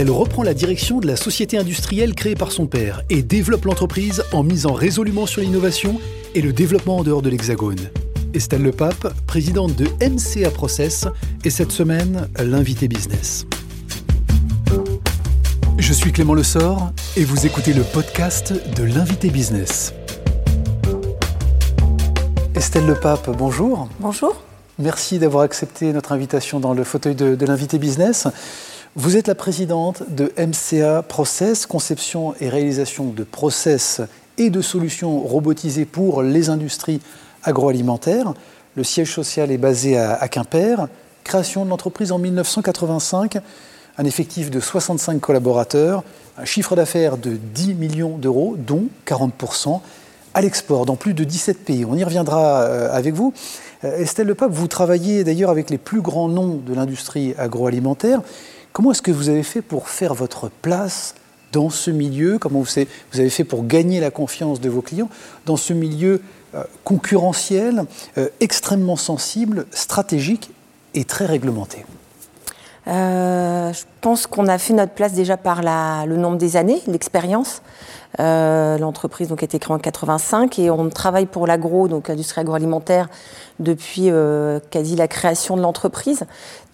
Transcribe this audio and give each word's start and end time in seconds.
Elle 0.00 0.10
reprend 0.10 0.42
la 0.42 0.54
direction 0.54 0.98
de 0.98 1.06
la 1.06 1.14
société 1.14 1.58
industrielle 1.58 2.14
créée 2.14 2.34
par 2.34 2.52
son 2.52 2.66
père 2.66 3.02
et 3.10 3.22
développe 3.22 3.66
l'entreprise 3.66 4.24
en 4.32 4.42
misant 4.42 4.72
résolument 4.72 5.26
sur 5.26 5.42
l'innovation 5.42 6.00
et 6.34 6.40
le 6.40 6.54
développement 6.54 6.96
en 6.96 7.02
dehors 7.02 7.20
de 7.20 7.28
l'Hexagone. 7.28 7.90
Estelle 8.32 8.62
Lepape, 8.62 9.12
présidente 9.26 9.76
de 9.76 9.84
MCA 10.00 10.50
Process, 10.52 11.06
est 11.44 11.50
cette 11.50 11.70
semaine 11.70 12.30
l'invité 12.38 12.88
business. 12.88 13.44
Je 15.76 15.92
suis 15.92 16.12
Clément 16.12 16.32
Lessort 16.32 16.92
et 17.18 17.24
vous 17.24 17.44
écoutez 17.44 17.74
le 17.74 17.82
podcast 17.82 18.54
de 18.74 18.84
l'invité 18.84 19.28
business. 19.28 19.92
Estelle 22.54 22.86
Lepape, 22.86 23.36
bonjour. 23.36 23.86
Bonjour. 24.00 24.34
Merci 24.78 25.18
d'avoir 25.18 25.42
accepté 25.42 25.92
notre 25.92 26.12
invitation 26.12 26.58
dans 26.58 26.72
le 26.72 26.84
fauteuil 26.84 27.14
de, 27.14 27.34
de 27.34 27.44
l'invité 27.44 27.78
business. 27.78 28.28
Vous 28.96 29.16
êtes 29.16 29.28
la 29.28 29.36
présidente 29.36 30.02
de 30.08 30.32
MCA 30.36 31.02
Process, 31.02 31.64
conception 31.64 32.34
et 32.40 32.48
réalisation 32.48 33.04
de 33.10 33.22
process 33.22 34.00
et 34.36 34.50
de 34.50 34.60
solutions 34.60 35.20
robotisées 35.20 35.84
pour 35.84 36.24
les 36.24 36.48
industries 36.48 37.00
agroalimentaires. 37.44 38.34
Le 38.74 38.82
siège 38.82 39.14
social 39.14 39.52
est 39.52 39.58
basé 39.58 39.96
à, 39.96 40.26
Quimper. 40.26 40.88
Création 41.22 41.64
de 41.64 41.70
l'entreprise 41.70 42.10
en 42.10 42.18
1985, 42.18 43.38
un 43.96 44.04
effectif 44.04 44.50
de 44.50 44.58
65 44.58 45.20
collaborateurs, 45.20 46.02
un 46.36 46.44
chiffre 46.44 46.74
d'affaires 46.74 47.16
de 47.16 47.38
10 47.54 47.74
millions 47.74 48.18
d'euros, 48.18 48.56
dont 48.58 48.86
40% 49.06 49.82
à 50.34 50.40
l'export 50.40 50.84
dans 50.84 50.96
plus 50.96 51.14
de 51.14 51.22
17 51.22 51.64
pays. 51.64 51.84
On 51.84 51.94
y 51.94 52.02
reviendra 52.02 52.62
euh, 52.62 52.92
avec 52.92 53.14
vous. 53.14 53.32
Euh, 53.84 53.98
Estelle 53.98 54.26
Lepape, 54.26 54.50
vous 54.50 54.66
travaillez 54.66 55.22
d'ailleurs 55.22 55.50
avec 55.50 55.70
les 55.70 55.78
plus 55.78 56.00
grands 56.00 56.28
noms 56.28 56.56
de 56.56 56.74
l'industrie 56.74 57.34
agroalimentaire. 57.38 58.20
Comment 58.72 58.92
est-ce 58.92 59.02
que 59.02 59.10
vous 59.10 59.28
avez 59.28 59.42
fait 59.42 59.62
pour 59.62 59.88
faire 59.88 60.14
votre 60.14 60.48
place 60.48 61.14
dans 61.52 61.70
ce 61.70 61.90
milieu? 61.90 62.38
Comment 62.38 62.60
vous 62.60 62.78
avez 63.18 63.30
fait 63.30 63.44
pour 63.44 63.66
gagner 63.66 64.00
la 64.00 64.10
confiance 64.10 64.60
de 64.60 64.68
vos 64.68 64.82
clients 64.82 65.10
dans 65.46 65.56
ce 65.56 65.72
milieu 65.72 66.22
euh, 66.54 66.64
concurrentiel, 66.84 67.84
euh, 68.18 68.28
extrêmement 68.40 68.96
sensible, 68.96 69.66
stratégique 69.72 70.50
et 70.94 71.04
très 71.04 71.26
réglementé? 71.26 71.84
Euh, 72.90 73.72
je 73.72 73.84
pense 74.00 74.26
qu'on 74.26 74.48
a 74.48 74.58
fait 74.58 74.74
notre 74.74 74.92
place 74.92 75.12
déjà 75.12 75.36
par 75.36 75.62
la, 75.62 76.04
le 76.06 76.16
nombre 76.16 76.38
des 76.38 76.56
années, 76.56 76.80
l'expérience. 76.86 77.62
Euh, 78.18 78.76
L'entreprise 78.78 79.28
donc 79.28 79.42
a 79.42 79.44
été 79.44 79.60
créée 79.60 79.74
en 79.74 79.78
85 79.78 80.58
et 80.58 80.70
on 80.70 80.88
travaille 80.90 81.26
pour 81.26 81.46
l'agro, 81.46 81.86
donc 81.86 82.08
l'industrie 82.08 82.40
agroalimentaire, 82.40 83.08
depuis 83.60 84.10
euh, 84.10 84.58
quasi 84.70 84.96
la 84.96 85.06
création 85.06 85.56
de 85.56 85.62
l'entreprise. 85.62 86.24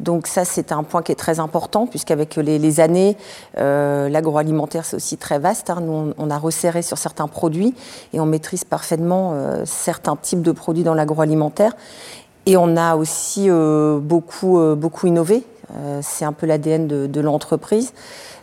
Donc 0.00 0.26
ça, 0.26 0.44
c'est 0.44 0.72
un 0.72 0.82
point 0.82 1.02
qui 1.02 1.12
est 1.12 1.16
très 1.16 1.40
important 1.40 1.86
puisqu'avec 1.86 2.36
les, 2.36 2.58
les 2.58 2.80
années, 2.80 3.16
euh, 3.58 4.08
l'agroalimentaire 4.08 4.84
c'est 4.84 4.96
aussi 4.96 5.18
très 5.18 5.38
vaste. 5.38 5.68
Hein. 5.68 5.80
Nous, 5.82 5.92
on, 5.92 6.14
on, 6.16 6.30
a 6.30 6.38
resserré 6.38 6.80
sur 6.80 6.96
certains 6.96 7.28
produits 7.28 7.74
et 8.14 8.20
on 8.20 8.26
maîtrise 8.26 8.64
parfaitement 8.64 9.32
euh, 9.34 9.62
certains 9.66 10.16
types 10.16 10.42
de 10.42 10.52
produits 10.52 10.84
dans 10.84 10.94
l'agroalimentaire. 10.94 11.76
Et 12.46 12.56
on 12.56 12.76
a 12.76 12.94
aussi 12.94 13.50
euh, 13.50 13.98
beaucoup, 13.98 14.60
beaucoup 14.76 15.08
innové. 15.08 15.42
C'est 16.02 16.24
un 16.24 16.32
peu 16.32 16.46
l'ADN 16.46 16.86
de, 16.86 17.20
l'entreprise. 17.20 17.92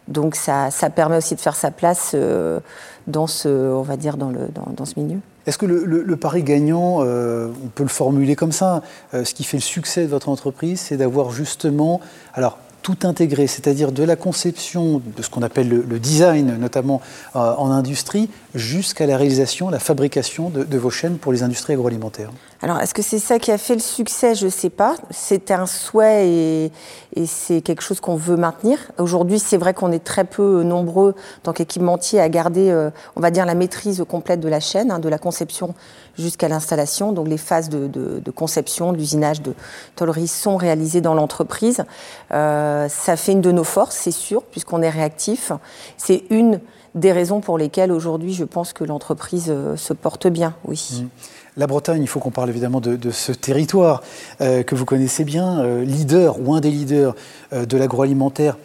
Donc 0.07 0.35
ça, 0.35 0.69
permet 0.95 1.17
aussi 1.17 1.35
de 1.35 1.39
faire 1.39 1.55
sa 1.55 1.71
place 1.71 2.11
euh, 2.13 2.59
dans 3.07 3.27
ce, 3.27 3.47
on 3.47 3.81
va 3.81 3.97
dire, 3.97 4.17
dans, 4.17 4.29
le, 4.29 4.49
dans, 4.75 4.85
ce 4.85 4.99
milieu. 4.99 5.19
Est-ce 5.45 5.57
que 5.57 5.65
le, 5.65 6.15
pari 6.15 6.43
gagnant, 6.43 6.99
euh, 7.01 7.49
on 7.63 7.67
peut 7.67 7.83
le 7.83 7.89
formuler 7.89 8.35
comme 8.35 8.51
ça, 8.51 8.81
euh, 9.13 9.25
ce 9.25 9.33
qui 9.33 9.43
fait 9.43 9.57
le 9.57 9.61
succès 9.61 10.03
de 10.03 10.07
votre 10.07 10.29
entreprise, 10.29 10.79
c'est 10.79 10.97
d'avoir 10.97 11.31
justement, 11.31 11.99
alors 12.33 12.57
tout 12.83 12.97
intégré, 13.03 13.47
c'est-à-dire 13.47 13.91
de 13.91 14.03
la 14.03 14.15
conception 14.15 15.01
de 15.17 15.21
ce 15.21 15.29
qu'on 15.29 15.41
appelle 15.41 15.69
le, 15.69 15.99
design, 15.99 16.57
notamment 16.57 17.01
euh, 17.35 17.39
en 17.39 17.71
industrie, 17.71 18.29
jusqu'à 18.53 19.07
la 19.07 19.17
réalisation, 19.17 19.69
la 19.69 19.79
fabrication 19.79 20.49
de, 20.49 20.77
vos 20.77 20.89
chaînes 20.89 21.17
pour 21.17 21.31
les 21.31 21.43
industries 21.43 21.73
agroalimentaires? 21.73 22.31
Alors, 22.63 22.79
est-ce 22.79 22.93
que 22.93 23.01
c'est 23.01 23.19
ça 23.19 23.39
qui 23.39 23.51
a 23.51 23.57
fait 23.57 23.73
le 23.73 23.81
succès? 23.81 24.35
Je 24.35 24.45
ne 24.45 24.49
sais 24.49 24.69
pas. 24.69 24.95
C'était 25.09 25.53
un 25.53 25.65
souhait 25.65 26.29
et, 26.29 26.71
et 27.13 27.25
c'est 27.25 27.59
quelque 27.59 27.81
chose 27.81 27.99
qu'on 27.99 28.15
veut 28.15 28.37
maintenir. 28.37 28.79
Aujourd'hui, 28.97 29.37
c'est 29.37 29.57
vrai 29.57 29.73
qu'on 29.73 29.91
est 29.91 30.01
très 30.01 30.23
peu 30.23 30.63
nombreux, 30.63 31.09
en 31.09 31.41
tant 31.43 31.51
qu'équipementier, 31.51 32.21
à 32.21 32.29
garder, 32.29 32.69
euh, 32.69 32.89
on 33.17 33.19
va 33.19 33.31
dire, 33.31 33.45
la 33.45 33.53
maîtrise 33.53 34.05
complète 34.07 34.39
de 34.39 34.47
la 34.47 34.61
chaîne, 34.61 34.91
hein, 34.91 34.99
de 34.99 35.09
la 35.09 35.17
conception 35.17 35.75
jusqu'à 36.17 36.47
l'installation. 36.47 37.11
Donc 37.11 37.27
les 37.27 37.37
phases 37.37 37.67
de, 37.67 37.87
de, 37.87 38.21
de 38.23 38.31
conception, 38.31 38.93
d'usinage, 38.93 39.41
de 39.41 39.55
tôlerie 39.97 40.29
sont 40.29 40.55
réalisées 40.55 41.01
dans 41.01 41.15
l'entreprise. 41.15 41.83
Euh, 42.31 42.87
ça 42.87 43.17
fait 43.17 43.33
une 43.33 43.41
de 43.41 43.51
nos 43.51 43.65
forces, 43.65 43.97
c'est 43.97 44.11
sûr, 44.11 44.41
puisqu'on 44.41 44.81
est 44.81 44.89
réactif. 44.89 45.51
C'est 45.97 46.23
une 46.29 46.61
des 46.95 47.11
raisons 47.11 47.41
pour 47.41 47.57
lesquelles 47.57 47.91
aujourd'hui 47.91 48.33
je 48.33 48.45
pense 48.45 48.71
que 48.71 48.85
l'entreprise 48.85 49.47
euh, 49.49 49.75
se 49.75 49.91
porte 49.91 50.27
bien, 50.27 50.55
oui. 50.63 51.01
Mmh. 51.01 51.07
La 51.55 51.67
Bretagne, 51.67 52.01
il 52.01 52.07
faut 52.07 52.19
qu'on 52.19 52.31
parle 52.31 52.49
évidemment 52.49 52.81
de, 52.81 52.95
de 52.95 53.11
ce 53.11 53.31
territoire 53.31 54.01
euh, 54.41 54.63
que 54.63 54.73
vous 54.73 54.85
connaissez 54.85 55.23
bien, 55.23 55.59
euh, 55.59 55.83
leader 55.83 56.39
ou 56.39 56.55
un 56.55 56.61
des 56.61 56.71
leaders 56.71 57.15
euh, 57.53 57.65
de 57.65 57.77
l'agroalimentaire 57.77 58.57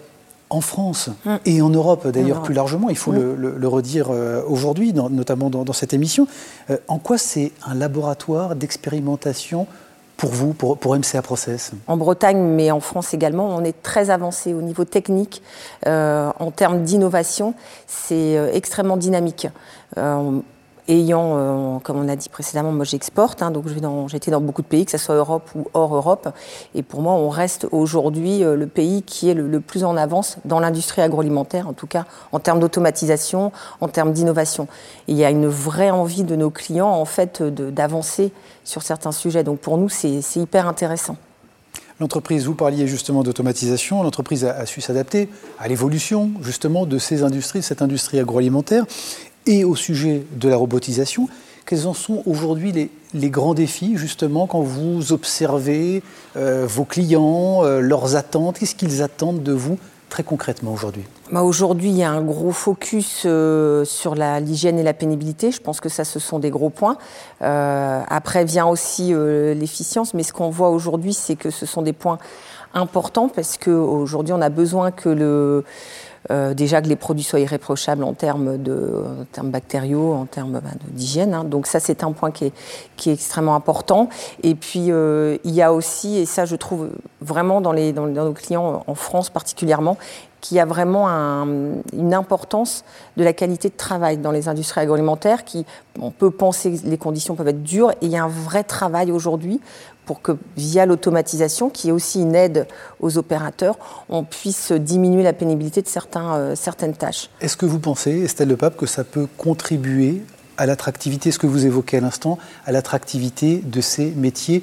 en 0.50 0.62
France 0.62 1.10
mmh. 1.26 1.34
et 1.44 1.60
en 1.60 1.68
Europe 1.68 2.06
d'ailleurs 2.08 2.42
plus 2.42 2.54
largement, 2.54 2.88
il 2.88 2.96
faut 2.96 3.12
mmh. 3.12 3.16
le, 3.16 3.34
le, 3.34 3.58
le, 3.58 3.68
redire 3.68 4.08
aujourd'hui, 4.48 4.94
notamment 4.94 5.50
dans, 5.50 5.62
dans, 5.62 5.74
cette 5.74 5.92
émission. 5.92 6.26
En 6.86 6.98
quoi 6.98 7.18
c'est 7.18 7.52
un 7.66 7.74
laboratoire 7.74 8.56
d'expérimentation 8.56 9.66
pour 10.16 10.30
vous, 10.30 10.54
pour, 10.54 10.78
pour, 10.78 10.96
MCA 10.96 11.20
Process? 11.20 11.72
En 11.86 11.98
Bretagne, 11.98 12.38
mais 12.38 12.70
en 12.70 12.80
France 12.80 13.12
également, 13.12 13.54
on 13.54 13.62
est 13.62 13.82
très 13.82 14.08
avancé 14.08 14.54
au 14.54 14.62
niveau 14.62 14.84
technique. 14.86 15.42
Euh, 15.86 16.30
en 16.38 16.50
termes 16.50 16.82
d'innovation, 16.82 17.52
c'est 17.86 18.34
extrêmement 18.54 18.96
dynamique. 18.96 19.48
Euh, 19.96 20.40
ayant, 20.88 21.34
euh, 21.36 21.78
comme 21.80 21.98
on 21.98 22.08
a 22.08 22.16
dit 22.16 22.28
précédemment, 22.28 22.72
moi 22.72 22.84
j'exporte, 22.84 23.42
hein, 23.42 23.50
donc 23.50 23.68
j'étais 23.68 23.80
dans, 23.80 24.40
dans, 24.40 24.40
beaucoup 24.40 24.62
de 24.62 24.66
pays, 24.66 24.84
que 24.84 24.90
ce 24.90 24.98
soit 24.98 25.14
Europe 25.14 25.48
ou 25.54 25.66
hors 25.74 25.94
Europe, 25.94 26.28
et 26.74 26.82
pour 26.82 27.02
moi 27.02 27.12
on 27.12 27.28
reste 27.28 27.66
aujourd'hui 27.70 28.42
euh, 28.42 28.56
le 28.56 28.66
pays 28.66 29.02
qui 29.02 29.28
est 29.28 29.34
le, 29.34 29.60
plus 29.60 29.84
en 29.84 29.96
avance 29.96 30.38
dans 30.44 30.60
l'industrie 30.60 31.02
agroalimentaire, 31.02 31.68
en 31.68 31.74
tout 31.74 31.86
cas 31.86 32.06
en 32.32 32.40
termes 32.40 32.60
d'automatisation, 32.60 33.52
en 33.80 33.88
termes 33.88 34.12
d'innovation. 34.12 34.66
Il 35.06 35.16
y 35.16 35.24
a 35.24 35.30
une 35.30 35.46
vraie 35.46 35.90
envie 35.90 36.24
de 36.24 36.36
nos 36.36 36.50
clients 36.50 36.90
en 36.90 37.04
fait 37.04 37.42
d'avancer 37.42 38.32
sur 38.64 38.82
certains 38.82 39.12
sujets, 39.12 39.44
donc 39.44 39.58
pour 39.58 39.78
nous 39.78 39.88
c'est 39.88 40.36
hyper 40.36 40.66
intéressant. 40.66 41.16
L'entreprise, 42.00 42.46
vous 42.46 42.54
parliez 42.54 42.86
justement 42.86 43.24
d'automatisation, 43.24 44.04
l'entreprise 44.04 44.44
a, 44.44 44.52
a, 44.52 44.66
su 44.66 44.80
s'adapter 44.80 45.28
à 45.58 45.66
l'évolution 45.66 46.30
justement 46.42 46.86
de 46.86 46.96
ces 46.96 47.24
industries, 47.24 47.60
cette 47.60 47.82
industrie 47.82 48.20
agroalimentaire 48.20 48.84
et 49.48 49.64
au 49.64 49.74
sujet 49.74 50.22
de 50.36 50.48
la 50.48 50.56
robotisation. 50.56 51.28
Quels 51.66 51.86
en 51.86 51.94
sont 51.94 52.22
aujourd'hui 52.26 52.70
les, 52.70 52.90
les, 53.14 53.30
grands 53.30 53.54
défis, 53.54 53.96
justement, 53.96 54.46
quand 54.46 54.60
vous 54.60 55.12
observez 55.12 56.02
euh, 56.36 56.66
vos 56.66 56.84
clients, 56.84 57.64
euh, 57.64 57.80
leurs 57.80 58.14
attentes? 58.14 58.58
Qu'est-ce 58.58 58.74
qu'ils 58.74 59.02
attendent 59.02 59.42
de 59.42 59.52
vous 59.52 59.78
très 60.08 60.22
concrètement 60.22 60.72
aujourd'hui? 60.72 61.04
Bah 61.30 61.42
Aujourd'hui, 61.42 61.90
il 61.90 61.96
y 61.96 62.02
a 62.02 62.10
un 62.10 62.22
gros 62.22 62.52
focus 62.52 63.24
euh, 63.26 63.84
sur 63.84 64.14
l'hygiène 64.14 64.78
et 64.78 64.82
la 64.82 64.94
pénibilité. 64.94 65.50
Je 65.50 65.60
pense 65.60 65.80
que 65.80 65.90
ça, 65.90 66.04
ce 66.04 66.18
sont 66.18 66.38
des 66.38 66.50
gros 66.50 66.70
points. 66.70 66.96
Euh, 67.42 68.00
après 68.08 68.44
vient 68.44 68.66
aussi 68.66 69.12
l'efficience, 69.14 70.14
mais 70.14 70.22
ce 70.22 70.32
qu'on 70.32 70.48
voit 70.48 70.70
aujourd'hui, 70.70 71.12
c'est 71.12 71.36
que 71.36 71.50
ce 71.50 71.66
sont 71.66 71.82
des 71.82 71.92
points 71.92 72.18
importants 72.74 73.28
parce 73.28 73.58
qu'aujourd'hui, 73.58 74.32
on 74.32 74.40
a 74.40 74.48
besoin 74.48 74.90
que 74.90 75.08
le 75.08 75.64
euh, 76.30 76.54
déjà 76.54 76.82
que 76.82 76.88
les 76.88 76.96
produits 76.96 77.24
soient 77.24 77.40
irréprochables 77.40 78.04
en 78.04 78.12
termes, 78.12 78.58
de, 78.58 79.04
termes 79.32 79.50
bactériaux, 79.50 80.12
en 80.12 80.26
termes 80.26 80.60
ben, 80.60 80.72
d'hygiène. 80.90 81.34
Hein. 81.34 81.44
Donc 81.44 81.66
ça, 81.66 81.80
c'est 81.80 82.02
un 82.02 82.12
point 82.12 82.30
qui 82.30 82.46
est, 82.46 82.52
extrêmement 83.06 83.54
important. 83.54 84.08
Et 84.42 84.54
puis, 84.54 84.90
euh, 84.90 85.38
il 85.44 85.54
y 85.54 85.62
a 85.62 85.72
aussi, 85.72 86.18
et 86.18 86.26
ça, 86.26 86.44
je 86.44 86.56
trouve 86.56 86.90
vraiment 87.20 87.60
dans 87.60 87.72
nos 87.72 88.32
clients 88.32 88.84
en 88.86 88.94
France 88.94 89.30
particulièrement, 89.30 89.96
qui 90.40 90.58
a 90.58 90.64
vraiment 90.64 91.08
un, 91.08 91.46
une 91.92 92.14
importance 92.14 92.84
de 93.16 93.24
la 93.24 93.32
qualité 93.32 93.68
de 93.68 93.76
travail 93.76 94.18
dans 94.18 94.30
les 94.30 94.48
industries 94.48 94.80
agroalimentaires. 94.80 95.44
Qui, 95.44 95.66
on 96.00 96.10
peut 96.10 96.30
penser 96.30 96.72
que 96.72 96.86
les 96.86 96.98
conditions 96.98 97.34
peuvent 97.34 97.48
être 97.48 97.62
dures, 97.62 97.90
et 97.92 97.96
il 98.02 98.10
y 98.10 98.16
a 98.16 98.24
un 98.24 98.28
vrai 98.28 98.64
travail 98.64 99.10
aujourd'hui 99.12 99.60
pour 100.06 100.22
que, 100.22 100.32
via 100.56 100.86
l'automatisation, 100.86 101.68
qui 101.68 101.90
est 101.90 101.92
aussi 101.92 102.22
une 102.22 102.34
aide 102.34 102.66
aux 103.00 103.18
opérateurs, 103.18 103.78
on 104.08 104.24
puisse 104.24 104.72
diminuer 104.72 105.22
la 105.22 105.34
pénibilité 105.34 105.82
de 105.82 105.88
euh, 106.16 106.54
certaines 106.54 106.94
tâches. 106.94 107.28
Est-ce 107.42 107.58
que 107.58 107.66
vous 107.66 107.78
pensez, 107.78 108.22
Estelle 108.22 108.48
Lepape, 108.48 108.76
que 108.76 108.86
ça 108.86 109.04
peut 109.04 109.28
contribuer 109.36 110.22
à 110.56 110.64
l'attractivité, 110.64 111.30
ce 111.30 111.38
que 111.38 111.46
vous 111.46 111.66
évoquez 111.66 111.98
à 111.98 112.00
l'instant, 112.00 112.38
à 112.64 112.72
l'attractivité 112.72 113.58
de 113.58 113.80
ces 113.80 114.10
métiers 114.12 114.62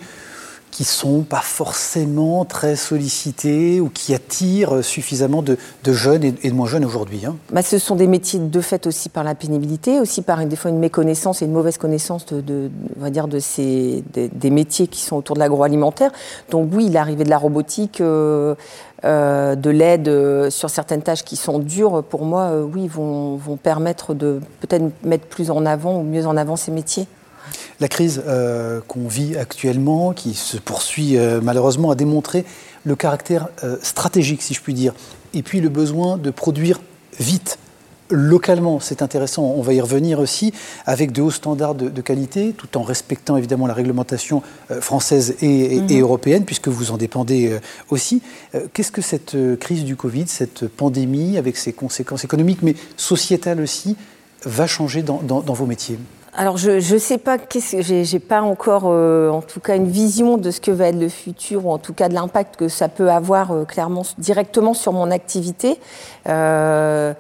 qui 0.76 0.84
sont 0.84 1.22
pas 1.22 1.40
forcément 1.40 2.44
très 2.44 2.76
sollicités 2.76 3.80
ou 3.80 3.88
qui 3.88 4.14
attirent 4.14 4.84
suffisamment 4.84 5.42
de, 5.42 5.58
jeunes 5.86 6.26
et, 6.26 6.32
de 6.34 6.54
moins 6.54 6.68
jeunes 6.68 6.84
aujourd'hui 6.84 7.26
hein 7.26 7.38
bah, 7.50 7.62
Ce 7.62 7.80
sont 7.80 7.96
des 7.96 8.08
métiers 8.08 8.40
de 8.40 8.60
fait 8.60 8.86
aussi 8.86 9.08
par 9.08 9.24
la 9.24 9.36
pénibilité, 9.36 10.02
aussi 10.02 10.22
par 10.22 10.46
des 10.46 10.58
fois 10.58 10.72
une 10.72 10.80
méconnaissance 10.80 11.42
et 11.42 11.46
une 11.46 11.54
mauvaise 11.54 11.78
connaissance 11.78 12.26
de, 12.26 12.70
on 12.98 13.02
va 13.02 13.10
dire 13.10 13.30
de 13.30 13.40
ces, 13.40 14.04
des, 14.14 14.50
métiers 14.50 14.88
qui 14.88 15.00
sont 15.00 15.16
autour 15.16 15.36
de 15.36 15.40
l'agroalimentaire. 15.40 16.12
Donc 16.52 16.70
oui, 16.74 16.90
l'arrivée 16.90 17.24
de 17.24 17.30
la 17.30 17.38
robotique, 17.38 18.02
euh, 18.02 18.56
euh, 19.06 19.56
de 19.56 19.70
l'aide 19.70 20.10
euh, 20.10 20.50
sur 20.50 20.70
certaines 20.70 21.04
tâches 21.04 21.24
qui 21.24 21.38
sont 21.38 21.60
dures, 21.60 22.04
pour 22.04 22.26
moi, 22.26 22.52
oui, 22.54 22.90
vont, 22.90 23.38
vont 23.38 23.56
permettre 23.56 24.14
de 24.14 24.42
peut-être 24.60 24.84
mettre 25.06 25.28
plus 25.28 25.52
en 25.52 25.66
avant 25.66 26.02
ou 26.02 26.04
mieux 26.04 26.28
en 26.28 26.36
avant 26.36 26.58
ces 26.58 26.72
métiers. 26.72 27.08
La 27.80 27.88
crise 27.88 28.22
euh, 28.26 28.80
qu'on 28.88 29.08
vit 29.08 29.36
actuellement, 29.38 30.14
qui 30.14 30.34
se 30.34 30.58
poursuit 30.58 31.18
euh, 31.18 31.42
malheureusement, 31.42 31.92
a 31.92 31.96
démontré 31.96 32.46
le 32.84 32.96
caractère 32.96 33.50
euh, 33.64 33.78
stratégique, 33.82 34.42
si 34.42 34.54
je 34.54 34.62
puis 34.62 34.74
dire, 34.74 34.94
et 35.34 35.44
puis 35.44 35.60
le 35.60 35.70
besoin 35.70 36.18
de 36.18 36.30
produire 36.30 36.80
vite, 37.20 37.58
localement. 38.10 38.80
C'est 38.80 39.02
intéressant, 39.02 39.44
on 39.44 39.62
va 39.62 39.74
y 39.74 39.82
revenir 39.82 40.20
aussi, 40.20 40.54
avec 40.86 41.12
de 41.12 41.22
hauts 41.22 41.32
standards 41.32 41.76
de, 41.76 42.02
qualité, 42.02 42.54
tout 42.56 42.78
en 42.78 42.84
respectant 42.84 43.36
évidemment 43.36 43.66
la 43.66 43.74
réglementation 43.74 44.44
française 44.80 45.36
et, 45.42 45.82
mhm. 45.82 46.00
européenne, 46.00 46.46
puisque 46.46 46.68
vous 46.68 46.92
en 46.92 46.98
dépendez 46.98 47.58
aussi. 47.90 48.22
Qu'est-ce 48.74 48.92
que 48.92 49.02
cette 49.02 49.36
crise 49.60 49.86
du 49.86 49.96
Covid, 49.96 50.28
cette 50.28 50.68
pandémie, 50.68 51.40
avec 51.40 51.58
ses 51.58 51.74
conséquences 51.74 52.24
économiques, 52.24 52.62
mais 52.62 52.76
sociétales 52.96 53.60
aussi, 53.60 53.98
va 54.44 54.68
changer 54.68 55.02
dans 55.02 55.42
vos 55.42 55.66
métiers? 55.66 55.98
Alors 56.38 56.58
je 56.58 56.94
ne 56.94 57.00
sais 57.00 57.18
pas, 57.18 57.38
j'ai 57.50 58.20
pas 58.20 58.42
encore 58.42 58.84
euh, 58.86 59.30
en 59.30 59.42
tout 59.42 59.60
cas 59.60 59.76
une 59.76 59.88
vision 59.88 60.38
de 60.38 60.52
ce 60.52 60.60
que 60.60 60.72
va 60.72 60.88
être 60.90 61.00
le 61.00 61.10
futur 61.10 61.66
ou 61.66 61.72
en 61.72 61.78
tout 61.78 61.94
cas 61.94 62.10
de 62.10 62.14
l'impact 62.14 62.58
que 62.58 62.68
ça 62.68 62.90
peut 62.90 63.10
avoir 63.10 63.52
euh, 63.52 63.64
clairement 63.64 64.04
directement 64.18 64.74
sur 64.74 64.92
mon 64.92 65.12
activité. 65.12 65.80
Euh, 66.28 67.14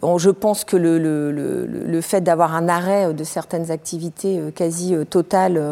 bon, 0.00 0.16
je 0.16 0.30
pense 0.30 0.64
que 0.64 0.76
le, 0.76 0.98
le, 0.98 1.30
le, 1.30 1.66
le 1.66 2.00
fait 2.00 2.22
d'avoir 2.22 2.54
un 2.54 2.68
arrêt 2.68 3.12
de 3.12 3.24
certaines 3.24 3.70
activités 3.70 4.40
quasi 4.54 4.94
totales 5.10 5.62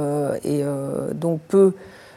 et 0.45 0.63
donc 1.15 1.41
peut 1.49 1.73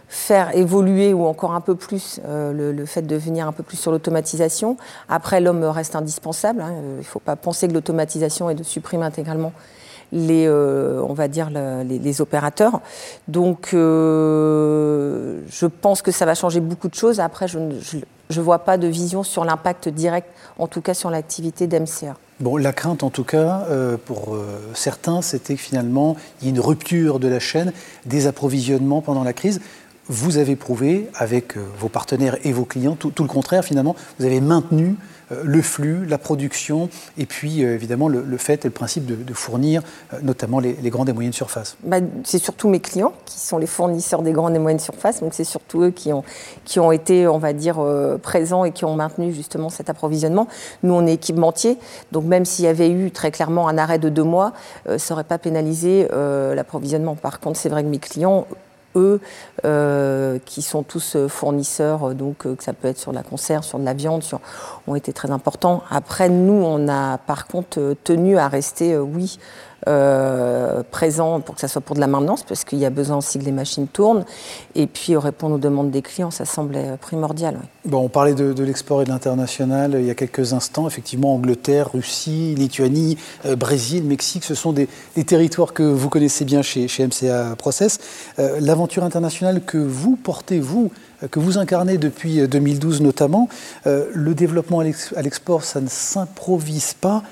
faire 0.10 0.56
évoluer 0.58 1.14
ou 1.14 1.26
encore 1.26 1.54
un 1.54 1.62
peu 1.62 1.76
plus 1.76 2.20
le, 2.28 2.86
fait 2.86 3.04
de 3.04 3.16
venir 3.16 3.48
un 3.48 3.52
peu 3.52 3.64
plus 3.64 3.78
sur 3.78 3.92
l'automatisation. 3.92 4.76
Après, 5.08 5.40
l'homme 5.40 5.64
reste 5.64 5.96
indispensable. 5.96 6.62
Hein. 6.62 6.74
Il 6.94 6.98
ne 6.98 7.04
faut 7.04 7.20
pas 7.20 7.36
penser 7.36 7.68
que 7.68 7.74
l'automatisation 7.74 8.50
est 8.50 8.56
de 8.56 8.64
supprimer 8.64 9.06
intégralement 9.06 9.54
les, 10.12 10.46
euh, 10.48 11.02
on 11.08 11.14
va 11.14 11.28
dire 11.28 11.50
les, 11.50 12.22
opérateurs. 12.22 12.82
Donc, 13.28 13.72
euh, 13.74 15.42
je 15.50 15.66
pense 15.66 16.02
que 16.02 16.12
ça 16.12 16.26
va 16.26 16.36
changer 16.36 16.60
beaucoup 16.60 16.88
de 16.88 16.96
choses. 16.96 17.20
Après, 17.20 17.48
je 17.48 17.60
ne 17.60 18.42
vois 18.42 18.60
pas 18.60 18.78
de 18.78 18.88
vision 18.88 19.24
sur 19.24 19.46
l'impact 19.46 19.90
direct, 19.90 20.28
en 20.58 20.68
tout 20.68 20.82
cas 20.82 20.94
sur 20.94 21.10
l'activité 21.10 21.68
d'MCA. 21.68 22.16
Bon, 22.40 22.58
la 22.58 22.72
crainte, 22.72 23.04
en 23.04 23.10
tout 23.10 23.24
cas, 23.24 23.66
euh, 23.70 23.98
pour 24.04 24.38
certains, 24.74 25.22
c'était 25.22 25.56
que 25.56 25.62
finalement, 25.62 26.16
il 26.42 26.46
y 26.46 26.48
ait 26.48 26.54
une 26.54 26.60
rupture 26.60 27.20
de 27.20 27.28
la 27.28 27.40
chaîne 27.40 27.74
des 28.06 28.28
approvisionnements 28.28 29.02
pendant 29.02 29.24
la 29.24 29.34
crise. 29.34 29.62
Vous 30.08 30.38
avez 30.38 30.56
prouvé, 30.56 31.08
avec 31.14 31.56
vos 31.78 31.90
partenaires 31.90 32.38
et 32.44 32.52
vos 32.52 32.66
clients, 32.66 32.96
tout, 32.96 33.14
le 33.20 33.28
contraire, 33.28 33.64
finalement, 33.64 33.96
vous 34.18 34.26
avez 34.26 34.42
maintenu 34.42 34.96
le 35.44 35.62
flux, 35.62 36.06
la 36.06 36.18
production, 36.18 36.90
et 37.18 37.26
puis 37.26 37.64
euh, 37.64 37.76
évidemment 37.76 38.08
le, 38.08 38.38
fait 38.38 38.66
et 38.66 38.68
le 38.68 38.74
principe 38.74 39.06
de, 39.06 39.34
fournir 39.34 39.82
euh, 40.14 40.18
notamment 40.22 40.60
les, 40.60 40.76
grandes 40.90 41.10
et 41.10 41.14
moyennes 41.14 41.34
surfaces. 41.34 41.78
Bah, 41.84 41.98
c'est 42.24 42.40
surtout 42.40 42.70
mes 42.70 42.80
clients 42.80 43.14
qui 43.26 43.40
sont 43.40 43.58
les 43.58 43.68
fournisseurs 43.68 44.22
des 44.22 44.32
grandes 44.32 44.56
et 44.56 44.60
moyennes 44.60 44.80
surfaces, 44.80 45.22
donc 45.22 45.34
c'est 45.34 45.44
surtout 45.44 45.84
eux 45.84 45.92
qui 45.92 46.12
ont, 46.12 46.24
qui 46.66 46.80
ont 46.80 46.92
été, 46.92 47.28
on 47.28 47.38
va 47.38 47.54
dire, 47.54 47.84
présents 48.22 48.66
et 48.66 48.72
qui 48.72 48.86
ont 48.86 48.96
maintenu 48.96 49.34
justement 49.34 49.70
cet 49.70 49.90
approvisionnement. 49.90 50.48
Nous, 50.84 50.94
on 50.94 51.06
est 51.06 51.14
équipementier, 51.14 51.78
donc 52.12 52.26
même 52.26 52.46
s'il 52.46 52.66
y 52.66 52.68
avait 52.68 52.90
eu 52.90 53.12
très 53.12 53.32
clairement 53.32 53.68
un 53.68 53.78
arrêt 53.78 54.00
de 54.00 54.10
deux 54.10 54.24
mois, 54.24 54.54
ça 54.98 55.14
n'aurait 55.14 55.24
pas 55.24 55.38
pénalisé 55.38 56.08
l'approvisionnement. 56.12 57.16
Par 57.16 57.40
contre, 57.40 57.60
c'est 57.60 57.70
vrai 57.70 57.84
que 57.84 57.90
mes 57.90 58.00
clients, 58.00 58.48
eux, 58.96 59.20
euh, 59.66 60.40
qui 60.46 60.62
sont 60.62 60.84
tous 60.84 61.16
euh, 61.16 61.28
fournisseurs, 61.28 62.10
euh, 62.10 62.14
donc 62.14 62.38
que 62.38 62.64
ça 62.64 62.74
peut 62.74 62.88
être 62.88 62.98
sur 62.98 63.12
la 63.12 63.24
conserve, 63.24 63.64
sur 63.64 63.80
de 63.80 63.86
la 63.86 63.94
viande, 63.94 64.24
sur, 64.24 64.40
ont 64.88 64.96
été 64.96 65.14
très 65.14 65.32
importants. 65.32 65.84
Après, 65.90 66.30
nous, 66.30 66.62
on 66.64 66.88
a 66.88 67.18
par 67.18 67.48
contre 67.48 67.96
tenu 68.04 68.38
à 68.38 68.48
rester, 68.48 68.98
oui, 68.98 69.40
euh, 69.88 70.84
présent 70.92 71.40
pour 71.40 71.56
que 71.56 71.62
ça 71.62 71.70
soit 71.70 71.80
pour 71.80 71.96
de 71.96 72.02
la 72.02 72.08
maintenance, 72.08 72.44
parce 72.44 72.66
qu'il 72.66 72.80
y 72.80 72.86
a 72.86 72.90
besoin 72.90 73.18
aussi 73.18 73.40
que 73.40 73.46
les 73.46 73.54
machines 73.54 73.88
tournent, 73.88 74.26
et 74.76 74.88
puis 74.88 75.16
répondre 75.16 75.56
aux 75.56 75.60
demandes 75.60 75.90
des 75.90 76.02
clients, 76.02 76.32
ça 76.32 76.44
semblait 76.44 76.98
primordial. 77.00 77.58
Bon, 77.86 78.00
on 78.00 78.10
parlait 78.10 78.34
de, 78.34 78.64
l'export 78.64 79.02
et 79.02 79.06
de 79.06 79.10
l'international 79.10 79.96
il 79.98 80.06
y 80.06 80.10
a 80.10 80.16
quelques 80.16 80.52
instants. 80.52 80.86
Effectivement, 80.88 81.34
Angleterre, 81.34 81.92
Russie, 81.94 82.56
Lituanie, 82.56 83.18
euh, 83.46 83.56
Brésil, 83.56 84.04
Mexique, 84.04 84.44
ce 84.44 84.54
sont 84.54 84.74
des, 84.74 84.90
territoires 85.26 85.74
que 85.74 85.84
vous 85.84 86.10
connaissez 86.10 86.44
bien 86.44 86.62
chez, 86.62 86.88
chez 86.88 87.08
MCA 87.08 87.56
Process. 87.58 88.00
Euh, 88.40 88.60
l'aventure 88.60 89.04
internationale 89.04 89.64
que 89.64 89.78
vous 89.78 90.18
portez, 90.18 90.60
vous, 90.60 90.92
que 91.32 91.40
vous 91.40 91.58
incarnez 91.58 91.98
depuis 91.98 92.48
2012 92.48 93.02
notamment, 93.02 93.50
le 93.86 94.34
développement 94.34 94.80
à 94.80 95.22
l'export, 95.22 95.64
ça 95.64 95.82
ne 95.82 95.90
s'improvise 95.90 96.94
pas. 96.94 97.24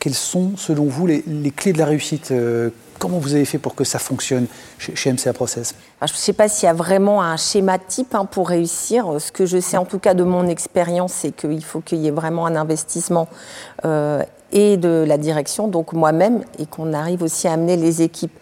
Quelles 0.00 0.14
sont, 0.14 0.56
selon 0.56 0.86
vous, 0.86 1.06
les, 1.06 1.22
clés 1.54 1.74
de 1.74 1.78
la 1.78 1.84
réussite 1.84 2.30
euh, 2.30 2.70
Comment 2.98 3.18
vous 3.18 3.34
avez 3.34 3.44
fait 3.44 3.58
pour 3.58 3.74
que 3.74 3.84
ça 3.84 3.98
fonctionne 3.98 4.46
chez, 4.78 5.12
MCA 5.12 5.32
Process? 5.32 5.74
Je 6.02 6.12
ne 6.12 6.16
sais 6.16 6.32
pas 6.32 6.48
s'il 6.48 6.66
y 6.66 6.70
a 6.70 6.74
vraiment 6.74 7.22
un 7.22 7.36
schéma 7.36 7.78
type 7.78 8.14
hein, 8.14 8.24
pour 8.24 8.48
réussir. 8.48 9.20
Ce 9.20 9.30
que 9.30 9.46
je 9.46 9.58
sais 9.58 9.76
en 9.76 9.84
tout 9.84 9.98
cas 9.98 10.14
de 10.14 10.24
mon 10.24 10.46
expérience, 10.48 11.12
c'est 11.12 11.32
qu'il 11.32 11.64
faut 11.64 11.80
qu'il 11.80 11.98
y 11.98 12.08
ait 12.08 12.12
vraiment 12.12 12.46
un 12.46 12.56
investissement 12.56 13.28
euh, 13.84 14.22
et 14.52 14.76
de 14.76 15.04
la 15.06 15.18
direction, 15.18 15.68
donc 15.68 15.92
moi-même, 15.92 16.42
et 16.58 16.66
qu'on 16.66 16.92
arrive 16.92 17.22
aussi 17.22 17.46
à 17.48 17.52
amener 17.52 17.76
les 17.76 18.02
équipes. 18.02 18.36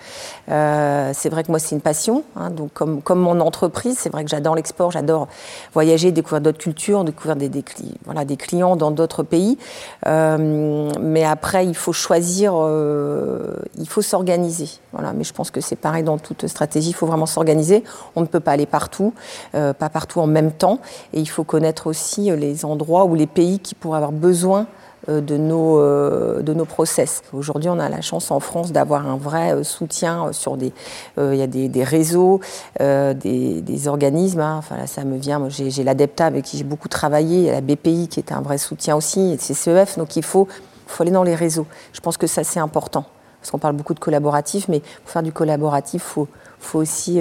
Euh, 0.50 1.10
c'est 1.14 1.28
vrai 1.28 1.44
que 1.44 1.50
moi, 1.50 1.58
c'est 1.58 1.74
une 1.74 1.80
passion, 1.80 2.24
hein, 2.36 2.50
donc 2.50 2.72
comme, 2.72 3.02
comme 3.02 3.20
mon 3.20 3.40
entreprise, 3.40 3.96
c'est 3.98 4.10
vrai 4.10 4.24
que 4.24 4.30
j'adore 4.30 4.54
l'export, 4.54 4.90
j'adore 4.90 5.28
voyager, 5.74 6.10
découvrir 6.12 6.40
d'autres 6.40 6.58
cultures, 6.58 7.04
découvrir 7.04 7.36
des, 7.36 7.48
des, 7.48 7.64
voilà, 8.04 8.24
des 8.24 8.36
clients 8.36 8.76
dans 8.76 8.90
d'autres 8.90 9.22
pays. 9.22 9.58
Euh, 10.06 10.90
mais 11.00 11.24
après, 11.24 11.66
il 11.66 11.76
faut 11.76 11.92
choisir, 11.92 12.54
euh, 12.56 13.56
il 13.78 13.88
faut 13.88 14.02
s'organiser. 14.02 14.68
Voilà, 14.92 15.12
mais 15.12 15.24
je 15.24 15.34
pense 15.34 15.50
que 15.50 15.60
c'est 15.60 15.76
pareil 15.76 16.02
dans 16.02 16.18
toute 16.18 16.46
stratégie, 16.46 16.90
il 16.90 16.94
faut 16.94 17.06
vraiment 17.06 17.26
s'organiser. 17.26 17.84
On 18.16 18.22
ne 18.22 18.26
peut 18.26 18.40
pas 18.40 18.52
aller 18.52 18.66
partout, 18.66 19.12
pas 19.52 19.74
partout 19.74 20.20
en 20.20 20.26
même 20.26 20.52
temps, 20.52 20.78
et 21.12 21.20
il 21.20 21.28
faut 21.28 21.44
connaître 21.44 21.86
aussi 21.86 22.30
les 22.36 22.64
endroits 22.64 23.04
ou 23.04 23.14
les 23.14 23.26
pays 23.26 23.58
qui 23.58 23.74
pourraient 23.74 23.98
avoir 23.98 24.12
besoin 24.12 24.38
euh, 24.60 24.64
de 25.08 25.36
nos, 25.36 25.80
euh, 25.80 26.42
de 26.42 26.54
nos 26.54 26.64
process. 26.64 27.22
Aujourd'hui, 27.32 27.70
on 27.70 27.78
a 27.78 27.88
la 27.88 28.00
chance 28.00 28.30
en 28.30 28.40
France 28.40 28.72
d'avoir 28.72 29.06
un 29.06 29.16
vrai 29.16 29.54
euh, 29.54 29.62
soutien 29.64 30.32
sur 30.32 30.56
des... 30.56 30.72
Il 31.16 31.34
y 31.34 31.42
a 31.42 31.46
des, 31.46 31.68
des 31.68 31.84
réseaux, 31.84 32.40
des, 32.78 33.14
des, 33.60 33.88
organismes. 33.88 34.40
Hein. 34.40 34.56
Enfin, 34.58 34.76
là, 34.76 34.86
ça 34.86 35.04
me 35.04 35.16
vient. 35.16 35.48
J'ai 35.48 35.82
l'ADEPTA 35.82 36.26
avec 36.26 36.44
qui 36.44 36.58
j'ai 36.58 36.64
beaucoup 36.64 36.88
travaillé. 36.88 37.38
Il 37.38 37.44
y 37.44 37.50
a 37.50 37.52
la 37.52 37.60
BPI 37.60 38.08
qui 38.08 38.20
est 38.20 38.32
un 38.32 38.40
vrai 38.40 38.58
soutien 38.58 38.94
aussi, 38.94 39.20
et 39.20 39.32
le 39.32 39.38
CCEF. 39.38 39.98
Donc, 39.98 40.16
il 40.16 40.22
faut, 40.22 40.46
faut 40.86 41.02
aller 41.02 41.12
dans 41.12 41.24
les 41.24 41.34
réseaux. 41.34 41.66
Je 41.92 42.00
pense 42.00 42.16
que 42.16 42.26
ça, 42.26 42.44
c'est 42.44 42.60
important. 42.60 43.04
Parce 43.40 43.50
qu'on 43.50 43.58
parle 43.58 43.74
beaucoup 43.74 43.94
de 43.94 44.00
collaboratif, 44.00 44.68
mais 44.68 44.80
pour 44.80 45.10
faire 45.10 45.22
du 45.22 45.32
collaboratif, 45.32 46.02
il 46.04 46.12
faut, 46.12 46.28
faut 46.60 46.78
aussi 46.78 47.20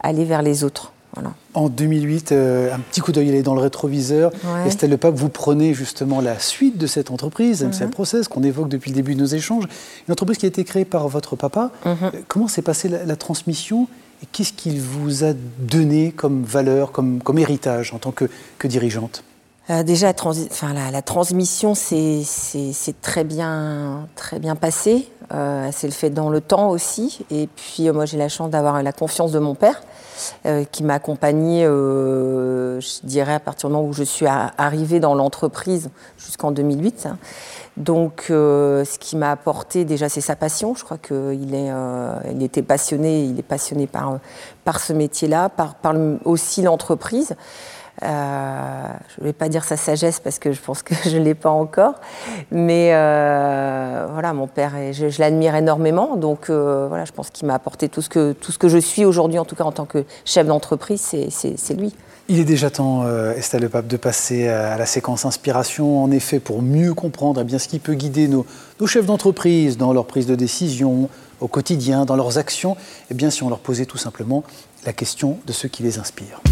aller 0.00 0.24
vers 0.24 0.42
les 0.42 0.64
autres. 0.64 0.92
En 1.54 1.68
2008, 1.68 2.32
euh, 2.32 2.74
un 2.74 2.78
petit 2.78 3.00
coup 3.00 3.12
d'œil 3.12 3.30
est 3.30 3.42
dans 3.42 3.54
le 3.54 3.60
rétroviseur. 3.60 4.30
Estelle 4.66 4.90
Le 4.90 4.96
Pape, 4.96 5.14
vous 5.14 5.28
prenez 5.28 5.74
justement 5.74 6.20
la 6.20 6.38
suite 6.38 6.78
de 6.78 6.86
cette 6.86 7.10
entreprise, 7.10 7.64
MCA 7.64 7.86
mhm. 7.86 7.90
Process, 7.90 8.28
qu'on 8.28 8.42
évoque 8.42 8.68
depuis 8.68 8.90
le 8.90 8.94
début 8.94 9.14
de 9.14 9.20
nos 9.20 9.26
échanges. 9.26 9.64
Une 10.06 10.12
entreprise 10.12 10.38
qui 10.38 10.46
a 10.46 10.48
été 10.48 10.64
créée 10.64 10.84
par 10.84 11.08
votre 11.08 11.34
papa. 11.36 11.70
Mhm. 11.84 11.96
Euh, 12.02 12.10
comment 12.28 12.48
s'est 12.48 12.62
passée 12.62 12.88
la, 12.88 13.16
transmission 13.16 13.88
et 14.22 14.26
qu'est-ce 14.30 14.52
qu'il 14.52 14.80
vous 14.80 15.24
a 15.24 15.32
donné 15.58 16.12
comme 16.12 16.44
valeur, 16.44 16.92
comme, 16.92 17.20
comme 17.22 17.38
héritage 17.38 17.92
en 17.92 17.98
tant 17.98 18.12
que, 18.12 18.26
que 18.58 18.68
dirigeante? 18.68 19.24
Euh, 19.70 19.82
déjà, 19.82 20.12
enfin, 20.24 20.72
la, 20.72 21.02
transmission, 21.02 21.74
c'est 21.74 22.24
très 23.02 23.24
bien, 23.24 24.08
très 24.16 24.38
bien 24.38 24.56
passé. 24.56 25.08
c'est 25.30 25.86
le 25.86 25.92
fait 25.92 26.10
dans 26.10 26.30
le 26.30 26.40
temps 26.40 26.70
aussi. 26.70 27.24
Et 27.30 27.48
puis, 27.48 27.90
moi, 27.90 28.06
j'ai 28.06 28.18
la 28.18 28.28
chance 28.28 28.50
d'avoir 28.50 28.82
la 28.82 28.92
confiance 28.92 29.32
de 29.32 29.38
mon 29.38 29.54
père, 29.54 29.80
euh, 30.46 30.64
qui 30.64 30.82
m'a 30.82 30.94
accompagnée, 30.94 31.64
euh, 31.64 32.80
je 32.80 33.06
dirais, 33.06 33.34
à 33.34 33.40
partir 33.40 33.68
du 33.68 33.74
moment 33.74 33.88
où 33.88 33.92
je 33.92 34.02
suis 34.02 34.26
arrivée 34.26 35.00
dans 35.00 35.14
l'entreprise 35.14 35.90
jusqu'en 36.16 36.50
2008. 36.50 37.06
Hein. 37.06 37.18
Donc, 37.76 38.26
euh, 38.30 38.84
ce 38.84 38.98
qui 38.98 39.16
m'a 39.16 39.30
apporté, 39.30 39.84
déjà, 39.84 40.08
c'est 40.08 40.20
sa 40.20 40.36
passion. 40.36 40.74
Je 40.74 40.84
crois 40.84 40.98
qu'il 40.98 42.42
était 42.42 42.62
passionné, 42.62 43.24
il 43.24 43.38
est 43.38 43.42
passionné 43.42 43.86
par, 43.86 44.80
ce 44.80 44.92
métier-là, 44.92 45.48
par 45.48 45.76
aussi 46.24 46.62
l'entreprise. 46.62 47.36
Euh, 48.02 48.86
je 49.16 49.22
ne 49.22 49.26
vais 49.26 49.32
pas 49.32 49.48
dire 49.48 49.64
sa 49.64 49.76
sagesse 49.76 50.20
parce 50.20 50.38
que 50.38 50.52
je 50.52 50.60
pense 50.60 50.82
que 50.82 50.94
je 51.04 51.16
ne 51.16 51.24
l'ai 51.24 51.34
pas 51.34 51.50
encore. 51.50 51.94
Mais 52.50 52.90
euh, 52.92 54.06
voilà, 54.12 54.32
mon 54.32 54.46
père, 54.46 54.72
je, 54.92 55.18
l'admire 55.20 55.54
énormément. 55.54 56.16
Donc 56.16 56.50
euh, 56.50 56.86
voilà, 56.88 57.04
je 57.04 57.12
pense 57.12 57.30
qu'il 57.30 57.46
m'a 57.46 57.54
apporté 57.54 57.88
tout 57.88 58.02
ce, 58.02 58.08
que, 58.08 58.32
tout 58.32 58.52
ce 58.52 58.58
que 58.58 58.68
je 58.68 58.78
suis 58.78 59.04
aujourd'hui, 59.04 59.38
en 59.38 59.44
tout 59.44 59.56
cas 59.56 59.64
en 59.64 59.72
tant 59.72 59.86
que 59.86 60.04
chef 60.24 60.46
d'entreprise, 60.46 61.00
c'est 61.00 61.74
lui. 61.74 61.94
Il 62.30 62.38
est 62.38 62.44
déjà 62.44 62.68
temps, 62.68 63.06
Estelle 63.36 63.62
Le 63.62 63.70
Pape, 63.70 63.86
de 63.86 63.96
passer 63.96 64.48
à 64.48 64.76
la 64.76 64.84
séquence 64.84 65.24
inspiration, 65.24 66.04
en 66.04 66.10
effet, 66.10 66.40
pour 66.40 66.60
mieux 66.60 66.92
comprendre 66.92 67.40
eh 67.40 67.44
bien, 67.44 67.58
ce 67.58 67.68
qui 67.68 67.78
peut 67.78 67.94
guider 67.94 68.28
nos, 68.28 68.44
nos 68.80 68.86
chefs 68.86 69.06
d'entreprise 69.06 69.78
dans 69.78 69.94
leur 69.94 70.04
prise 70.04 70.26
de 70.26 70.34
décision, 70.34 71.08
au 71.40 71.48
quotidien, 71.48 72.04
dans 72.04 72.16
leurs 72.16 72.36
actions. 72.36 72.76
Eh 73.10 73.14
bien, 73.14 73.30
si 73.30 73.42
on 73.44 73.48
leur 73.48 73.60
posait 73.60 73.86
tout 73.86 73.96
simplement 73.96 74.44
la 74.84 74.92
question 74.92 75.38
de 75.46 75.52
ce 75.52 75.66
qui 75.66 75.82
les 75.82 75.98
inspire. 75.98 76.42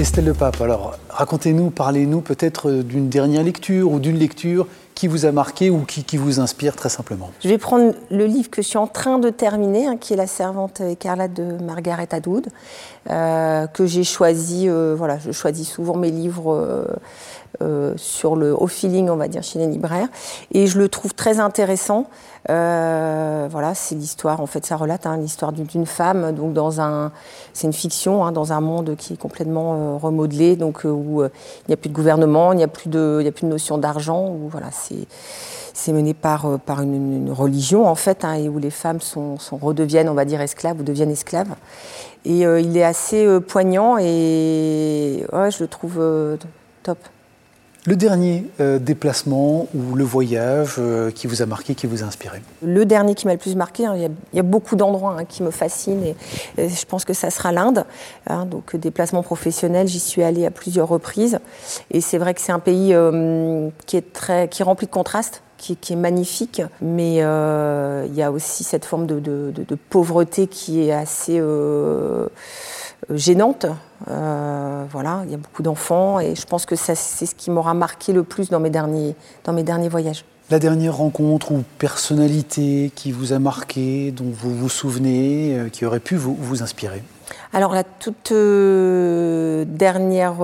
Estelle 0.00 0.26
Le 0.26 0.34
Pape, 0.34 0.60
alors 0.60 0.96
racontez-nous, 1.10 1.70
parlez-nous 1.70 2.20
peut-être 2.20 2.70
d'une 2.70 3.08
dernière 3.08 3.42
lecture 3.42 3.90
ou 3.90 4.00
d'une 4.00 4.18
lecture 4.18 4.66
qui 4.98 5.06
vous 5.06 5.26
a 5.26 5.32
marqué 5.32 5.70
ou 5.70 5.84
qui, 5.84 6.16
vous 6.16 6.40
inspire 6.40 6.74
très 6.74 6.88
simplement. 6.88 7.30
Je 7.40 7.48
vais 7.48 7.58
prendre 7.58 7.94
le 8.10 8.26
livre 8.26 8.50
que 8.50 8.62
je 8.62 8.66
suis 8.66 8.78
en 8.78 8.88
train 8.88 9.20
de 9.20 9.30
terminer, 9.30 9.86
hein, 9.86 9.96
qui 9.96 10.12
est 10.12 10.16
La 10.16 10.26
servante 10.26 10.80
écarlate 10.80 11.32
de 11.34 11.62
Margaret 11.62 12.08
Atwood, 12.10 12.48
euh, 13.08 13.68
que 13.68 13.86
j'ai 13.86 14.02
choisi, 14.02 14.68
euh, 14.68 14.96
voilà, 14.98 15.18
je 15.18 15.30
choisis 15.30 15.68
souvent 15.68 15.96
mes 15.96 16.10
livres. 16.10 16.52
Euh, 16.52 16.84
euh, 17.62 17.94
sur 17.96 18.36
le 18.36 18.54
au 18.54 18.68
feeling, 18.68 19.08
on 19.08 19.16
va 19.16 19.26
dire, 19.26 19.42
chez 19.42 19.58
les 19.58 19.66
libraires. 19.66 20.06
Et 20.52 20.68
je 20.68 20.78
le 20.78 20.88
trouve 20.88 21.14
très 21.14 21.40
intéressant. 21.40 22.06
Euh, 22.50 23.48
voilà, 23.50 23.74
c'est 23.74 23.96
l'histoire, 23.96 24.40
en 24.40 24.46
fait, 24.46 24.64
ça 24.64 24.76
relate 24.76 25.06
hein, 25.06 25.16
l'histoire 25.16 25.52
d'une 25.52 25.86
femme, 25.86 26.32
donc 26.32 26.52
dans 26.52 26.80
un, 26.80 27.10
c'est 27.54 27.66
une 27.66 27.72
fiction, 27.72 28.24
hein, 28.24 28.32
dans 28.32 28.52
un 28.52 28.60
monde 28.60 28.94
qui 28.96 29.14
est 29.14 29.16
complètement 29.16 29.74
euh, 29.74 29.96
remodelé, 29.96 30.54
donc 30.54 30.84
où 30.98 31.22
il 31.22 31.68
n'y 31.68 31.74
a 31.74 31.76
plus 31.76 31.88
de 31.88 31.94
gouvernement, 31.94 32.52
il 32.52 32.56
n'y 32.56 32.64
a 32.64 32.68
plus 32.68 32.88
de, 32.88 33.18
il 33.20 33.26
a 33.26 33.32
plus 33.32 33.44
de 33.44 33.50
notion 33.50 33.78
d'argent, 33.78 34.28
où 34.28 34.48
voilà, 34.48 34.70
c'est 34.72 35.06
c'est 35.74 35.92
mené 35.92 36.12
par, 36.12 36.58
par 36.58 36.82
une, 36.82 37.30
religion 37.30 37.86
en 37.86 37.94
fait, 37.94 38.24
hein, 38.24 38.34
et 38.34 38.48
où 38.48 38.58
les 38.58 38.70
femmes 38.70 39.00
sont, 39.00 39.38
sont, 39.38 39.56
redeviennent, 39.56 40.08
on 40.08 40.14
va 40.14 40.24
dire, 40.24 40.40
esclaves 40.40 40.80
ou 40.80 40.82
deviennent 40.82 41.12
esclaves. 41.12 41.54
Et 42.24 42.40
il 42.40 42.76
est 42.76 42.82
assez 42.82 43.38
poignant 43.46 43.96
et 43.96 45.24
je 45.30 45.62
le 45.62 45.68
trouve 45.68 46.00
top. 46.82 46.98
Le 47.88 47.96
dernier 47.96 48.44
euh, 48.60 48.78
déplacement 48.78 49.66
ou 49.74 49.94
le 49.94 50.04
voyage 50.04 50.74
euh, 50.78 51.10
qui 51.10 51.26
vous 51.26 51.40
a 51.40 51.46
marqué, 51.46 51.74
qui 51.74 51.86
vous 51.86 52.02
a 52.02 52.06
inspiré 52.06 52.42
Le 52.60 52.84
dernier 52.84 53.14
qui 53.14 53.26
m'a 53.26 53.32
le 53.32 53.38
plus 53.38 53.56
marqué, 53.56 53.86
hein, 53.86 53.94
il, 53.96 54.10
y 54.36 54.38
a, 54.38 54.42
beaucoup 54.42 54.76
d'endroits 54.76 55.16
hein, 55.18 55.24
qui 55.24 55.42
me 55.42 55.50
fascinent 55.50 56.04
et, 56.04 56.14
je 56.68 56.84
pense 56.84 57.06
que 57.06 57.14
ça 57.14 57.30
sera 57.30 57.50
l'Inde. 57.50 57.86
Hein, 58.26 58.44
donc 58.44 58.76
déplacement 58.76 59.22
professionnel, 59.22 59.88
j'y 59.88 60.00
suis 60.00 60.22
allée 60.22 60.44
à 60.44 60.50
plusieurs 60.50 60.86
reprises 60.86 61.38
et 61.90 62.02
c'est 62.02 62.18
vrai 62.18 62.34
que 62.34 62.42
c'est 62.42 62.52
un 62.52 62.58
pays 62.58 62.92
euh, 62.92 63.70
qui 63.86 63.96
est 63.96 64.12
très, 64.12 64.48
qui 64.48 64.60
est 64.60 64.66
rempli 64.66 64.86
de 64.86 64.92
contrastes. 64.92 65.42
Qui, 65.56 65.76
est 65.90 65.96
magnifique, 65.96 66.62
mais 66.80 67.14
il 67.16 68.14
y 68.14 68.22
a 68.22 68.30
aussi 68.30 68.62
cette 68.62 68.84
forme 68.84 69.06
de, 69.06 69.52
pauvreté 69.90 70.46
qui 70.46 70.82
est 70.82 70.92
assez 70.92 71.40
gênante. 73.10 73.66
Euh, 74.08 74.84
voilà, 74.90 75.22
il 75.24 75.30
y 75.30 75.34
a 75.34 75.38
beaucoup 75.38 75.62
d'enfants 75.62 76.20
et 76.20 76.34
je 76.34 76.46
pense 76.46 76.66
que 76.66 76.76
c'est 76.76 76.94
ce 76.94 77.34
qui 77.34 77.50
m'aura 77.50 77.74
marqué 77.74 78.12
le 78.12 78.22
plus 78.22 78.50
dans 78.50 78.60
mes, 78.60 78.70
derniers, 78.70 79.14
dans 79.44 79.52
mes 79.52 79.62
derniers 79.62 79.88
voyages. 79.88 80.24
La 80.50 80.58
dernière 80.58 80.96
rencontre 80.96 81.52
ou 81.52 81.62
personnalité 81.78 82.90
qui 82.94 83.12
vous 83.12 83.34
a 83.34 83.38
marqué, 83.38 84.12
dont 84.12 84.32
vous 84.32 84.54
vous 84.54 84.70
souvenez, 84.70 85.58
euh, 85.58 85.68
qui 85.68 85.84
aurait 85.84 86.00
pu 86.00 86.16
vous, 86.16 86.34
vous 86.34 86.62
inspirer? 86.62 87.02
Alors 87.52 87.74
la 87.74 87.84
toute 87.84 88.32
euh, 88.32 89.66
dernière 89.66 90.38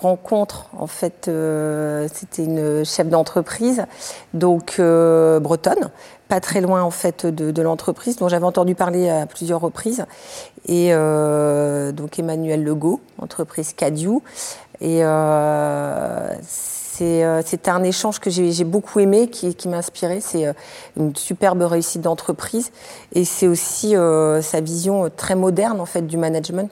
rencontre, 0.00 0.70
en 0.78 0.86
fait, 0.86 1.30
c'était 2.12 2.44
une 2.44 2.84
chef 2.84 3.08
d'entreprise, 3.08 3.84
donc 4.32 4.80
bretonne, 4.80 5.90
pas 6.34 6.40
très 6.40 6.60
loin 6.60 6.82
en 6.82 6.90
fait 6.90 7.26
de, 7.26 7.62
l'entreprise 7.62 8.16
dont 8.16 8.28
j'avais 8.28 8.44
entendu 8.44 8.74
parler 8.74 9.08
à 9.08 9.24
plusieurs 9.24 9.60
reprises. 9.60 10.04
Et 10.66 10.88
euh, 10.90 11.92
donc 11.92 12.18
Emmanuel 12.18 12.64
Legault, 12.64 13.00
entreprise 13.18 13.72
Cadieu. 13.72 14.14
Et 14.80 15.04
euh, 15.04 16.34
euh, 17.00 17.42
c'était 17.44 17.70
un 17.70 17.84
échange 17.84 18.18
que 18.18 18.30
j'ai 18.30 18.64
beaucoup 18.64 18.98
aimé, 18.98 19.28
qui, 19.28 19.68
m'a 19.68 19.76
inspiré. 19.76 20.20
C'est 20.20 20.52
une 20.96 21.14
superbe 21.14 21.62
réussite 21.62 22.00
d'entreprise. 22.00 22.72
Et 23.12 23.24
c'est 23.24 23.46
aussi 23.46 23.94
sa 24.42 24.60
vision 24.60 25.08
très 25.16 25.36
moderne 25.36 25.80
en 25.80 25.86
fait 25.86 26.02
du 26.04 26.16
management 26.16 26.68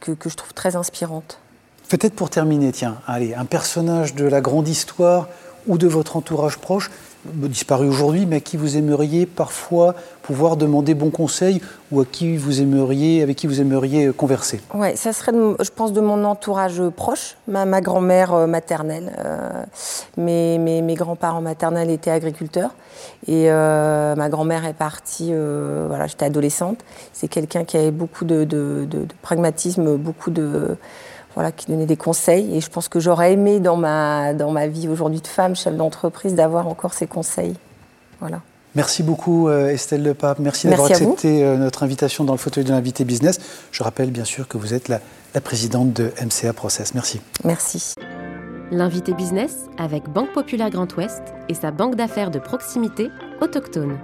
que 0.00 0.14
je 0.26 0.36
trouve 0.36 0.54
très 0.54 0.74
inspirante. 0.74 1.38
Peut-être 1.90 2.14
pour 2.14 2.30
terminer, 2.30 2.72
tiens, 2.72 2.96
allez, 3.06 3.34
un 3.34 3.44
personnage 3.44 4.14
de 4.14 4.24
la 4.24 4.40
grande 4.40 4.68
histoire 4.68 5.28
ou 5.66 5.76
de 5.76 5.86
votre 5.86 6.16
entourage 6.16 6.56
proche 6.56 6.90
disparu 7.24 7.88
aujourd'hui, 7.88 8.26
mais 8.26 8.36
à 8.36 8.40
qui 8.40 8.56
vous 8.56 8.76
aimeriez 8.76 9.26
parfois 9.26 9.94
pouvoir 10.22 10.56
demander 10.56 10.94
bon 10.94 11.10
conseil 11.10 11.60
ou 11.90 12.00
à 12.00 12.04
qui 12.04 12.36
vous 12.36 12.60
aimeriez, 12.60 13.22
avec 13.22 13.36
qui 13.36 13.46
vous 13.46 13.60
aimeriez 13.60 14.12
converser? 14.12 14.60
Oui, 14.74 14.96
ça 14.96 15.12
serait, 15.12 15.32
je 15.32 15.70
pense, 15.70 15.92
de 15.92 16.00
mon 16.00 16.24
entourage 16.24 16.82
proche, 16.90 17.36
ma, 17.48 17.80
grand-mère 17.80 18.34
euh, 18.34 18.46
maternelle. 18.46 19.12
Euh, 19.24 19.64
mes, 20.16 20.58
mes, 20.58 20.94
grands-parents 20.94 21.40
maternels 21.40 21.90
étaient 21.90 22.10
agriculteurs 22.10 22.70
et 23.26 23.50
euh, 23.50 24.14
ma 24.14 24.28
grand-mère 24.28 24.64
est 24.64 24.74
partie, 24.74 25.32
voilà, 25.32 26.06
j'étais 26.06 26.26
adolescente. 26.26 26.78
C'est 27.12 27.28
quelqu'un 27.28 27.64
qui 27.64 27.76
avait 27.76 27.90
beaucoup 27.90 28.24
de 28.24 28.86
pragmatisme, 29.22 29.96
beaucoup 29.96 30.30
de 30.30 30.76
voilà, 31.34 31.52
qui 31.52 31.66
donnait 31.66 31.86
des 31.86 31.96
conseils. 31.96 32.56
Et 32.56 32.60
je 32.60 32.70
pense 32.70 32.88
que 32.88 33.00
j'aurais 33.00 33.32
aimé 33.32 33.60
dans 33.60 33.76
ma, 33.76 34.34
dans 34.34 34.50
ma 34.50 34.66
vie 34.66 34.88
aujourd'hui 34.88 35.20
de 35.20 35.26
femme, 35.26 35.56
chef 35.56 35.76
d'entreprise, 35.76 36.34
d'avoir 36.34 36.68
encore 36.68 36.94
ces 36.94 37.06
conseils. 37.06 37.54
Voilà. 38.20 38.40
Merci 38.74 39.02
beaucoup 39.02 39.48
euh, 39.48 39.68
Estelle 39.68 40.02
Le 40.02 40.14
Pape. 40.14 40.38
Merci, 40.38 40.68
d'avoir 40.68 40.90
accepté 40.90 41.44
euh, 41.44 41.56
notre 41.56 41.82
invitation 41.82 42.24
dans 42.24 42.32
le 42.32 42.38
fauteuil 42.38 42.64
de 42.64 42.70
l'invité 42.70 43.04
business. 43.04 43.38
Je 43.70 43.82
rappelle 43.82 44.10
bien 44.10 44.24
sûr 44.24 44.48
que 44.48 44.56
vous 44.56 44.72
êtes 44.72 44.88
la, 44.88 45.00
la 45.34 45.40
présidente 45.40 45.92
de 45.92 46.12
MCA 46.22 46.52
Process. 46.52 46.94
Merci. 46.94 47.20
Merci. 47.44 47.94
L'invité 48.70 49.12
business 49.12 49.66
avec 49.76 50.08
Banque 50.08 50.32
Populaire 50.32 50.70
Grand 50.70 50.96
Ouest 50.96 51.22
et 51.50 51.54
sa 51.54 51.70
banque 51.70 51.96
d'affaires 51.96 52.30
de 52.30 52.38
proximité 52.38 53.10
autochtone. 53.42 53.98